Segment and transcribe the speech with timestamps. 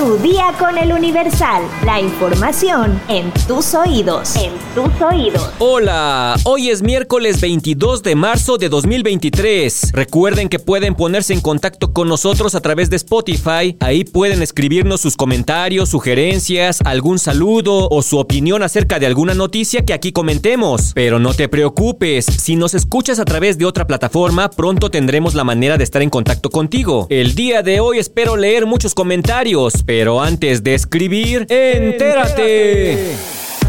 [0.00, 1.62] Tu día con el Universal.
[1.84, 4.34] La información en tus oídos.
[4.34, 5.50] En tus oídos.
[5.58, 9.92] Hola, hoy es miércoles 22 de marzo de 2023.
[9.92, 13.76] Recuerden que pueden ponerse en contacto con nosotros a través de Spotify.
[13.80, 19.84] Ahí pueden escribirnos sus comentarios, sugerencias, algún saludo o su opinión acerca de alguna noticia
[19.84, 20.92] que aquí comentemos.
[20.94, 25.44] Pero no te preocupes, si nos escuchas a través de otra plataforma, pronto tendremos la
[25.44, 27.06] manera de estar en contacto contigo.
[27.10, 32.96] El día de hoy espero leer muchos comentarios pero antes de escribir, entérate.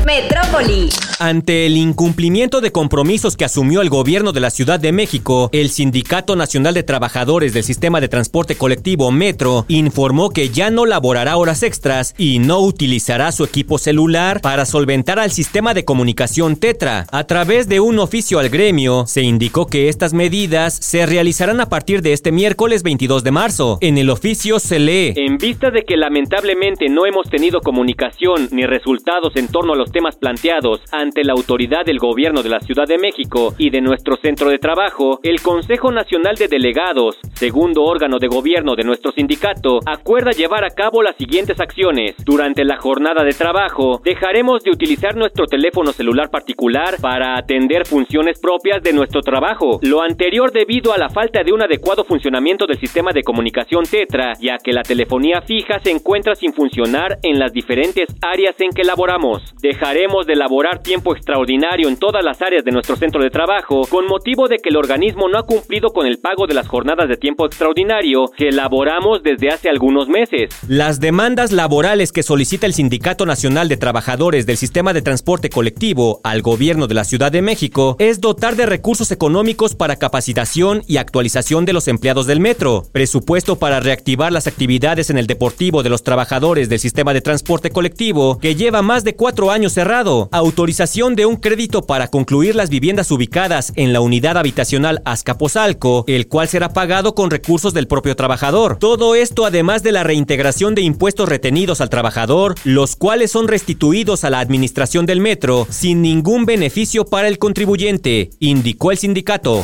[0.05, 0.89] Metrópoli.
[1.19, 5.69] Ante el incumplimiento de compromisos que asumió el gobierno de la Ciudad de México, el
[5.69, 11.37] Sindicato Nacional de Trabajadores del Sistema de Transporte Colectivo Metro informó que ya no laborará
[11.37, 17.05] horas extras y no utilizará su equipo celular para solventar al sistema de comunicación Tetra.
[17.11, 21.69] A través de un oficio al gremio, se indicó que estas medidas se realizarán a
[21.69, 23.77] partir de este miércoles 22 de marzo.
[23.81, 28.65] En el oficio se lee, en vista de que lamentablemente no hemos tenido comunicación ni
[28.65, 32.85] resultados en torno a los temas planteados ante la autoridad del gobierno de la Ciudad
[32.87, 38.17] de México y de nuestro centro de trabajo, el Consejo Nacional de Delegados, segundo órgano
[38.19, 42.15] de gobierno de nuestro sindicato, acuerda llevar a cabo las siguientes acciones.
[42.25, 48.39] Durante la jornada de trabajo, dejaremos de utilizar nuestro teléfono celular particular para atender funciones
[48.39, 49.79] propias de nuestro trabajo.
[49.81, 54.33] Lo anterior debido a la falta de un adecuado funcionamiento del sistema de comunicación Tetra,
[54.39, 58.83] ya que la telefonía fija se encuentra sin funcionar en las diferentes áreas en que
[58.83, 59.41] laboramos.
[59.81, 64.05] Dejaremos de elaborar tiempo extraordinario en todas las áreas de nuestro centro de trabajo con
[64.05, 67.17] motivo de que el organismo no ha cumplido con el pago de las jornadas de
[67.17, 70.53] tiempo extraordinario que elaboramos desde hace algunos meses.
[70.67, 76.21] Las demandas laborales que solicita el Sindicato Nacional de Trabajadores del Sistema de Transporte Colectivo
[76.23, 80.97] al gobierno de la Ciudad de México es dotar de recursos económicos para capacitación y
[80.97, 85.89] actualización de los empleados del metro, presupuesto para reactivar las actividades en el deportivo de
[85.89, 91.15] los trabajadores del sistema de transporte colectivo que lleva más de cuatro años cerrado, autorización
[91.15, 96.47] de un crédito para concluir las viviendas ubicadas en la unidad habitacional Azcapotzalco, el cual
[96.47, 98.77] será pagado con recursos del propio trabajador.
[98.77, 104.23] Todo esto además de la reintegración de impuestos retenidos al trabajador, los cuales son restituidos
[104.23, 109.63] a la administración del metro sin ningún beneficio para el contribuyente, indicó el sindicato.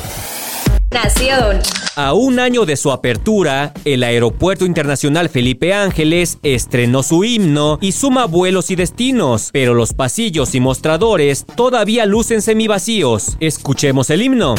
[0.92, 1.60] Nación.
[2.00, 7.92] A un año de su apertura, el Aeropuerto Internacional Felipe Ángeles estrenó su himno y
[7.92, 13.36] suma vuelos y destinos, pero los pasillos y mostradores todavía lucen semivacíos.
[13.40, 14.54] Escuchemos el himno.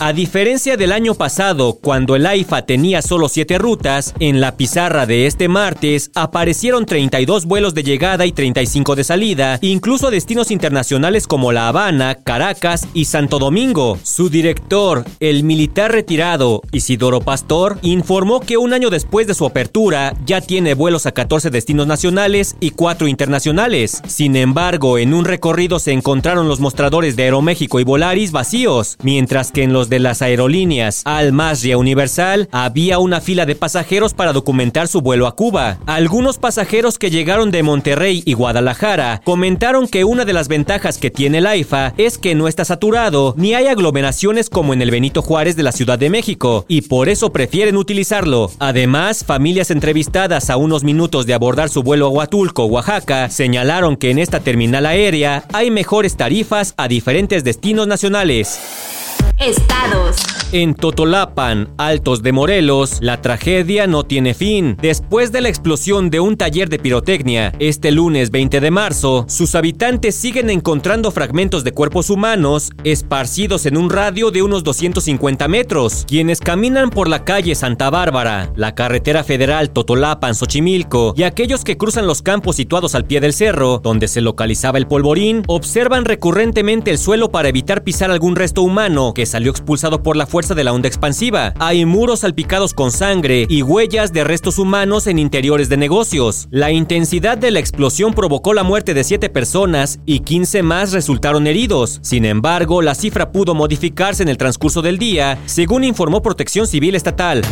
[0.00, 5.06] A diferencia del año pasado, cuando el AIFA tenía solo 7 rutas, en la pizarra
[5.06, 11.26] de este martes aparecieron 32 vuelos de llegada y 35 de salida, incluso destinos internacionales
[11.26, 13.98] como La Habana, Caracas y Santo Domingo.
[14.04, 20.14] Su director, el militar retirado Isidoro Pastor, informó que un año después de su apertura
[20.24, 24.00] ya tiene vuelos a 14 destinos nacionales y 4 internacionales.
[24.06, 29.50] Sin embargo, en un recorrido se encontraron los mostradores de Aeroméxico y Volaris vacíos, mientras
[29.50, 34.32] que en los de las aerolíneas Al Masria Universal había una fila de pasajeros para
[34.32, 35.78] documentar su vuelo a Cuba.
[35.86, 41.10] Algunos pasajeros que llegaron de Monterrey y Guadalajara comentaron que una de las ventajas que
[41.10, 45.22] tiene el AIFA es que no está saturado ni hay aglomeraciones como en el Benito
[45.22, 48.50] Juárez de la Ciudad de México y por eso prefieren utilizarlo.
[48.58, 54.10] Además, familias entrevistadas a unos minutos de abordar su vuelo a Huatulco, Oaxaca, señalaron que
[54.10, 58.97] en esta terminal aérea hay mejores tarifas a diferentes destinos nacionales.
[59.38, 60.37] Estados.
[60.50, 64.78] En Totolapan, Altos de Morelos, la tragedia no tiene fin.
[64.80, 69.54] Después de la explosión de un taller de pirotecnia, este lunes 20 de marzo, sus
[69.54, 76.06] habitantes siguen encontrando fragmentos de cuerpos humanos esparcidos en un radio de unos 250 metros.
[76.08, 82.06] Quienes caminan por la calle Santa Bárbara, la carretera federal Totolapan-Xochimilco y aquellos que cruzan
[82.06, 86.96] los campos situados al pie del cerro, donde se localizaba el polvorín, observan recurrentemente el
[86.96, 90.72] suelo para evitar pisar algún resto humano que salió expulsado por la fuerza de la
[90.72, 91.52] onda expansiva.
[91.58, 96.46] Hay muros salpicados con sangre y huellas de restos humanos en interiores de negocios.
[96.52, 101.48] La intensidad de la explosión provocó la muerte de 7 personas y 15 más resultaron
[101.48, 101.98] heridos.
[102.02, 106.94] Sin embargo, la cifra pudo modificarse en el transcurso del día, según informó Protección Civil
[106.94, 107.42] Estatal.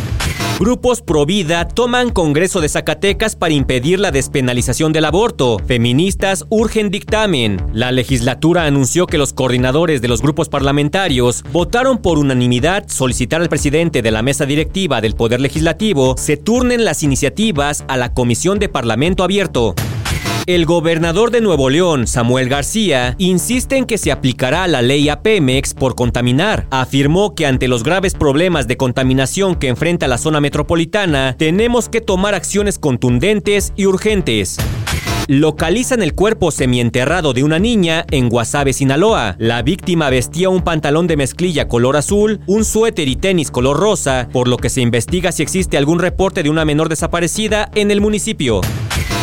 [0.59, 5.59] Grupos pro vida toman Congreso de Zacatecas para impedir la despenalización del aborto.
[5.67, 7.61] Feministas urgen dictamen.
[7.73, 13.49] La legislatura anunció que los coordinadores de los grupos parlamentarios votaron por unanimidad solicitar al
[13.49, 18.57] presidente de la mesa directiva del Poder Legislativo se turnen las iniciativas a la Comisión
[18.57, 19.75] de Parlamento Abierto.
[20.47, 25.21] El gobernador de Nuevo León, Samuel García, insiste en que se aplicará la ley a
[25.77, 26.67] por contaminar.
[26.71, 31.99] Afirmó que ante los graves problemas de contaminación que enfrenta la zona metropolitana, tenemos que
[31.99, 34.57] tomar acciones contundentes y urgentes
[35.29, 39.35] localizan el cuerpo semienterrado de una niña en Guasave, Sinaloa.
[39.39, 44.29] La víctima vestía un pantalón de mezclilla color azul, un suéter y tenis color rosa,
[44.31, 47.99] por lo que se investiga si existe algún reporte de una menor desaparecida en el
[47.99, 48.61] municipio.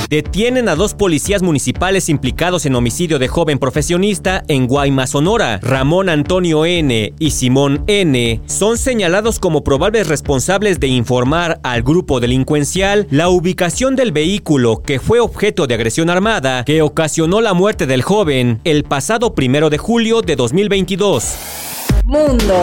[0.09, 5.61] Detienen a dos policías municipales implicados en homicidio de joven profesionista en Guaymas, Sonora.
[5.62, 7.12] Ramón Antonio N.
[7.19, 8.41] y Simón N.
[8.47, 15.01] son señalados como probables responsables de informar al grupo delincuencial la ubicación del vehículo que
[15.01, 19.79] fue objeto de agresión armada que ocasionó la muerte del joven el pasado primero de
[19.79, 21.35] julio de 2022.
[22.05, 22.55] Mundo.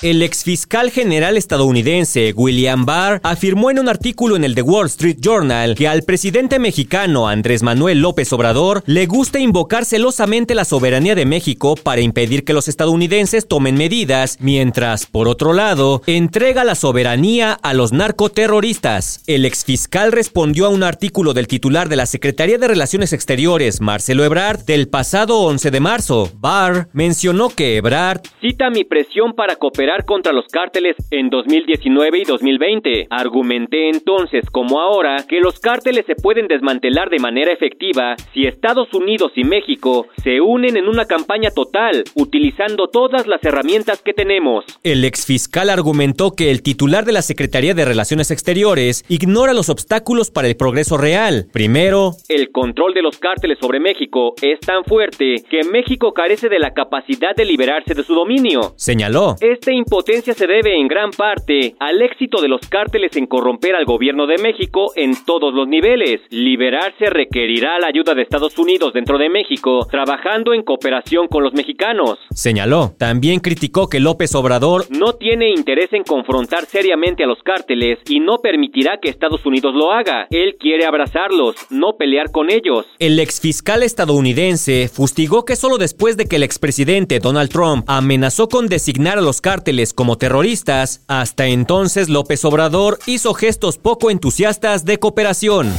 [0.00, 5.16] El exfiscal general estadounidense William Barr afirmó en un artículo en el The Wall Street
[5.20, 11.16] Journal que al presidente mexicano Andrés Manuel López Obrador le gusta invocar celosamente la soberanía
[11.16, 16.76] de México para impedir que los estadounidenses tomen medidas, mientras, por otro lado, entrega la
[16.76, 19.24] soberanía a los narcoterroristas.
[19.26, 24.24] El exfiscal respondió a un artículo del titular de la Secretaría de Relaciones Exteriores, Marcelo
[24.24, 26.30] Ebrard, del pasado 11 de marzo.
[26.36, 32.24] Barr mencionó que Ebrard cita mi presión para cooperar contra los cárteles en 2019 y
[32.24, 33.06] 2020.
[33.10, 38.92] Argumenté entonces, como ahora, que los cárteles se pueden desmantelar de manera efectiva si Estados
[38.92, 44.64] Unidos y México se unen en una campaña total, utilizando todas las herramientas que tenemos.
[44.82, 50.30] El exfiscal argumentó que el titular de la Secretaría de Relaciones Exteriores ignora los obstáculos
[50.30, 51.46] para el progreso real.
[51.52, 56.58] Primero, el control de los cárteles sobre México es tan fuerte que México carece de
[56.58, 58.74] la capacidad de liberarse de su dominio.
[58.76, 59.36] Señaló.
[59.40, 63.84] Este impotencia se debe en gran parte al éxito de los cárteles en corromper al
[63.84, 66.20] gobierno de México en todos los niveles.
[66.30, 71.54] Liberarse requerirá la ayuda de Estados Unidos dentro de México, trabajando en cooperación con los
[71.54, 72.18] mexicanos.
[72.30, 72.94] Señaló.
[72.98, 78.20] También criticó que López Obrador no tiene interés en confrontar seriamente a los cárteles y
[78.20, 80.26] no permitirá que Estados Unidos lo haga.
[80.30, 82.86] Él quiere abrazarlos, no pelear con ellos.
[82.98, 88.66] El exfiscal estadounidense fustigó que solo después de que el expresidente Donald Trump amenazó con
[88.66, 94.98] designar a los cárteles como terroristas, hasta entonces López Obrador hizo gestos poco entusiastas de
[94.98, 95.70] cooperación.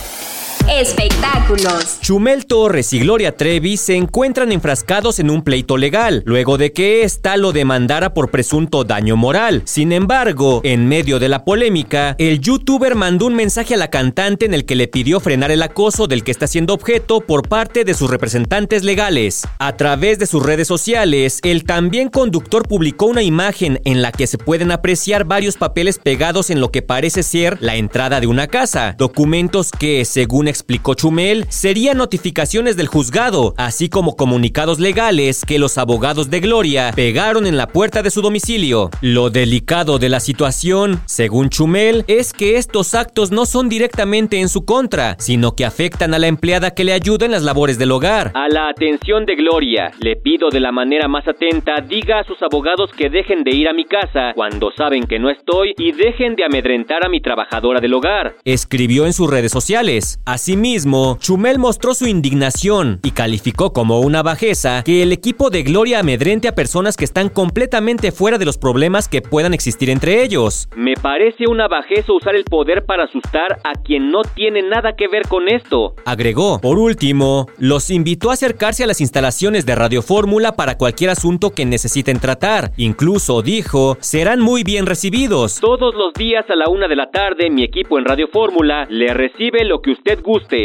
[0.71, 2.00] Espectáculos.
[2.01, 7.01] Chumel Torres y Gloria Trevi se encuentran enfrascados en un pleito legal, luego de que
[7.04, 9.63] ésta lo demandara por presunto daño moral.
[9.66, 14.45] Sin embargo, en medio de la polémica, el youtuber mandó un mensaje a la cantante
[14.45, 17.83] en el que le pidió frenar el acoso del que está siendo objeto por parte
[17.83, 19.48] de sus representantes legales.
[19.57, 24.27] A través de sus redes sociales, el también conductor publicó una imagen en la que
[24.27, 28.48] se pueden apreciar varios papeles pegados en lo que parece ser la entrada de una
[28.48, 35.58] casa, documentos que, según explicó Chumel, serían notificaciones del juzgado, así como comunicados legales que
[35.58, 38.90] los abogados de Gloria pegaron en la puerta de su domicilio.
[39.02, 44.50] Lo delicado de la situación, según Chumel, es que estos actos no son directamente en
[44.50, 47.94] su contra, sino que afectan a la empleada que le ayuda en las labores del
[47.94, 48.32] hogar.
[48.36, 52.42] A la atención de Gloria, le pido de la manera más atenta, diga a sus
[52.42, 56.36] abogados que dejen de ir a mi casa cuando saben que no estoy y dejen
[56.36, 58.36] de amedrentar a mi trabajadora del hogar.
[58.44, 60.20] Escribió en sus redes sociales.
[60.39, 66.00] Asimismo, Chumel mostró su indignación y calificó como una bajeza que el equipo de Gloria
[66.00, 70.69] amedrente a personas que están completamente fuera de los problemas que puedan existir entre ellos.
[70.77, 75.10] Me parece una bajeza usar el poder para asustar a quien no tiene nada que
[75.10, 75.93] ver con esto.
[76.05, 81.10] Agregó, por último, los invitó a acercarse a las instalaciones de Radio Fórmula para cualquier
[81.10, 82.72] asunto que necesiten tratar.
[82.77, 85.60] Incluso dijo, serán muy bien recibidos.
[85.60, 89.13] Todos los días a la una de la tarde, mi equipo en Radio Fórmula le
[89.13, 90.22] recibe lo que usted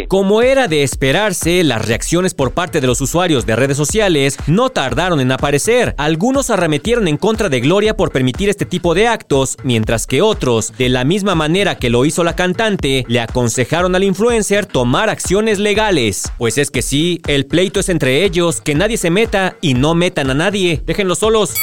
[0.09, 4.69] como era de esperarse, las reacciones por parte de los usuarios de redes sociales no
[4.69, 5.95] tardaron en aparecer.
[5.97, 10.75] Algunos arremetieron en contra de Gloria por permitir este tipo de actos, mientras que otros,
[10.77, 15.59] de la misma manera que lo hizo la cantante, le aconsejaron al influencer tomar acciones
[15.59, 16.31] legales.
[16.37, 19.95] Pues es que sí, el pleito es entre ellos, que nadie se meta y no
[19.95, 20.83] metan a nadie.
[20.85, 21.55] Déjenlos solos.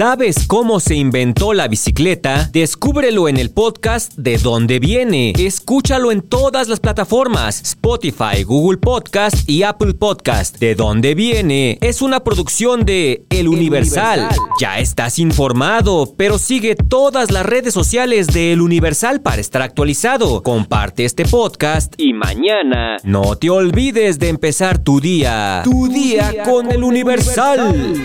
[0.00, 2.48] ¿Sabes cómo se inventó la bicicleta?
[2.54, 5.34] Descúbrelo en el podcast De dónde viene.
[5.36, 10.58] Escúchalo en todas las plataformas: Spotify, Google Podcast y Apple Podcast.
[10.58, 14.30] De dónde viene es una producción de El Universal.
[14.58, 20.42] Ya estás informado, pero sigue todas las redes sociales de El Universal para estar actualizado.
[20.42, 25.60] Comparte este podcast y mañana no te olvides de empezar tu día.
[25.62, 28.00] Tu, día, con, El Universal.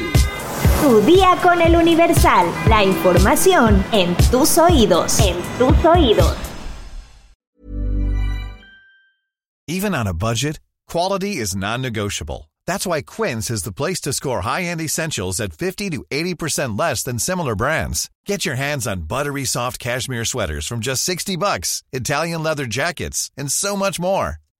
[0.85, 2.45] Tu día con el Universal.
[2.69, 5.19] La información en tus oídos.
[5.19, 6.37] En tus oídos.
[9.67, 12.51] Even on a budget, quality is non-negotiable.
[12.67, 17.01] That's why Quince is the place to score high-end essentials at 50 to 80% less
[17.01, 18.11] than similar brands.
[18.27, 23.31] Get your hands on buttery soft cashmere sweaters from just 60 bucks, Italian leather jackets,
[23.35, 24.37] and so much more.